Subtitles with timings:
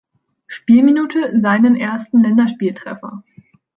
[0.47, 3.23] Spielminute seinen ersten Länderspieltreffer.